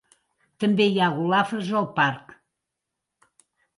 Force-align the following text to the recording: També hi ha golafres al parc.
També 0.63 0.87
hi 0.91 0.95
ha 0.99 1.09
golafres 1.19 1.69
al 1.81 1.85
parc. 2.01 2.35